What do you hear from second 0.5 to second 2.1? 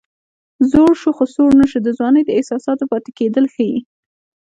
زوړ شو خو سوړ نه شو د